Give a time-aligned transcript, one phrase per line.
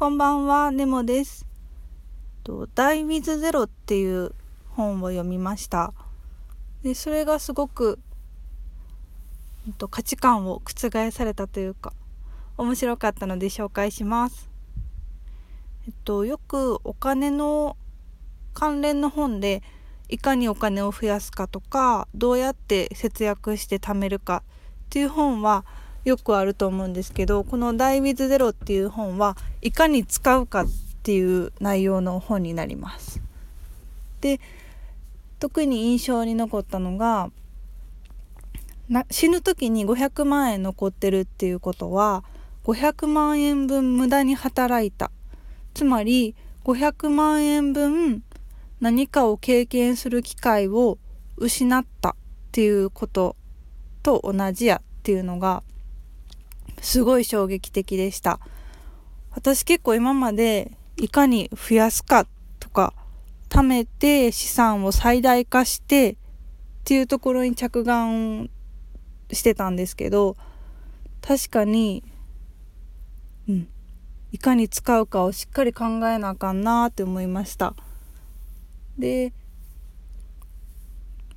[0.00, 1.44] こんばんは、ネモです。
[2.42, 4.34] と、ダイ・ウィズ・ゼロっていう
[4.70, 5.92] 本を読みました。
[6.82, 7.98] で、それがすごく、
[9.76, 11.92] と、価値観を覆されたというか、
[12.56, 14.48] 面白かったので紹介します。
[15.86, 17.76] えっと、よくお金の
[18.54, 19.62] 関連の本で、
[20.08, 25.66] いかにお金を増やすかとか、どうやって節約して貯めるかっていう本は、
[26.04, 30.66] よくあると思うんですけどこの「ダイ・ウィズ・ゼロ」っていう本はいかに使うかっ
[31.02, 33.20] ていう内容の本になります。
[34.20, 34.40] で
[35.38, 37.30] 特に印象に残ったのが
[38.88, 42.24] な死ぬ時に500万円残ってるっていうことは
[42.64, 45.10] 500万円分無駄に働いた
[45.72, 48.22] つまり500万円分
[48.80, 50.98] 何かを経験する機会を
[51.36, 52.14] 失ったっ
[52.52, 53.36] ていうこと
[54.02, 55.62] と同じやっていうのが
[56.80, 58.40] すごい衝撃的でした。
[59.32, 62.26] 私結構今までいかに増やすか
[62.58, 62.92] とか
[63.48, 66.16] 貯めて資産を最大化してっ
[66.84, 68.50] ていうところに着眼
[69.32, 70.36] してたんですけど
[71.20, 72.02] 確かに
[73.48, 73.68] うん
[74.32, 77.74] いかに使うかをしっかり考えなあかんなって思いました。
[78.96, 79.32] で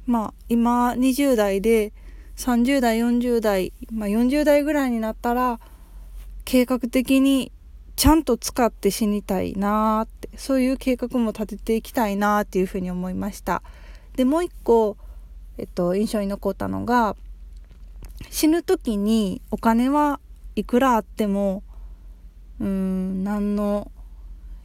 [0.06, 1.94] まあ今20代で
[2.38, 5.60] 30代40代、まあ、40代ぐらいになったら
[6.46, 7.52] 計画的に
[7.96, 13.62] ちゃんと使って死にたいなってそういう計画も立てていきたいなっていうふうに思いました。
[14.16, 14.98] でもう一個、
[15.58, 17.16] えっと、印象に残ったのが
[18.30, 20.20] 死ぬ時にお金は
[20.56, 21.64] いくらあっても
[22.60, 23.92] うーん何の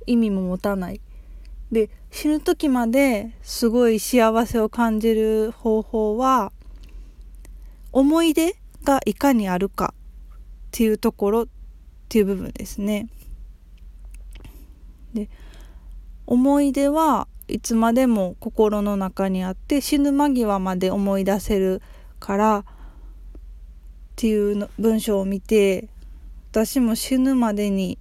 [0.06, 1.00] 意味も持たない。
[1.70, 6.50] で死ぬ時まですごい幸せを感じる方法は
[7.92, 10.38] 思い出がいかにあるかっ
[10.70, 11.46] ていうところっ
[12.08, 13.08] ていう部分ですね。
[15.14, 15.28] で
[16.26, 21.80] 思い出はいつまでも心の中にあって死ぬ間際まで思い出せる
[22.20, 22.64] からっ
[24.16, 25.88] ていうの文章を見て
[26.50, 27.98] 私も死ぬまでに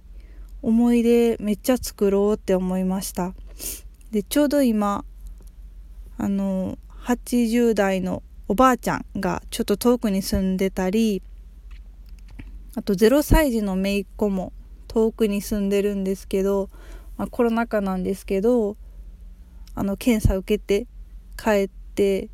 [0.60, 3.34] 思い出めっちゃ作ろうって思いました。
[4.10, 5.04] でちょうど今
[6.18, 11.22] あの80代のおばあちゃんがちょっと遠くに住んでたり
[12.74, 14.52] あと0歳児の姪っ子も
[14.88, 16.70] 遠くに住んでるんですけど、
[17.18, 18.76] まあ、コロナ禍なんですけど
[19.74, 20.86] あの検査受けて
[21.36, 22.30] 帰って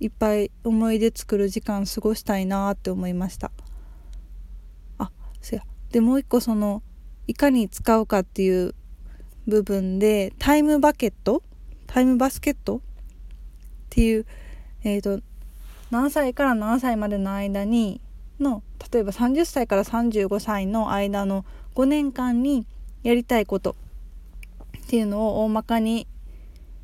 [0.00, 3.52] いっぱい思い出作る時間過ごしたいなって思いました。
[4.98, 5.62] あそや。
[5.92, 6.82] でもう一個その
[7.26, 8.74] いかに使うかっていう
[9.46, 11.42] 部分でタイムバケット？
[11.86, 12.78] タイムバスケット？
[12.78, 12.80] っ
[13.90, 14.26] ていう
[14.82, 15.22] えーと、
[15.90, 18.00] 何歳から何歳までの間に
[18.38, 22.66] の例えば30歳から35歳の間の5年間に
[23.02, 23.76] やりたいこと
[24.78, 26.06] っていうのを大まかに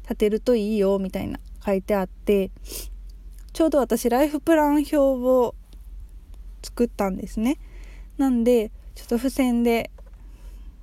[0.02, 2.50] 立てるといいよみたいな書いてあって
[3.52, 5.54] ちょうど私ライフプラン表を
[6.62, 7.58] 作ったんですね。
[8.18, 9.90] なんでちょっと付箋で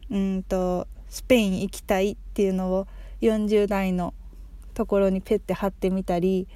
[0.09, 2.87] うんとスペイン行きたいっていうのを
[3.21, 4.13] 40代の
[4.73, 6.47] ところにペッて貼ってみたり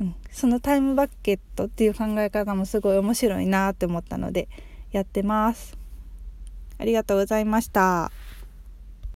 [0.00, 4.48] うん、そのタイムバケットっていう考え方もすごい面白いなって思ったので
[4.90, 5.76] やってます。
[6.78, 8.10] ありがとうございました。